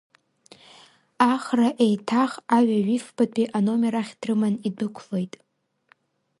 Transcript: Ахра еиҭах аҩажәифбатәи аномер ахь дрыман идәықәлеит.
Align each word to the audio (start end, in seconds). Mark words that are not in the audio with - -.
Ахра 1.33 1.69
еиҭах 1.85 2.31
аҩажәифбатәи 2.55 3.51
аномер 3.57 3.95
ахь 4.01 4.13
дрыман 4.21 4.55
идәықәлеит. 4.67 5.33